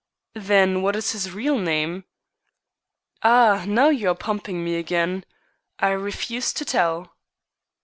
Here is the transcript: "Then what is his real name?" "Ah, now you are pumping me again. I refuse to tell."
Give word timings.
"Then 0.33 0.81
what 0.81 0.95
is 0.95 1.11
his 1.11 1.29
real 1.31 1.59
name?" 1.59 2.05
"Ah, 3.21 3.65
now 3.67 3.89
you 3.89 4.09
are 4.09 4.15
pumping 4.15 4.63
me 4.65 4.77
again. 4.77 5.23
I 5.77 5.89
refuse 5.91 6.53
to 6.53 6.65
tell." 6.65 7.13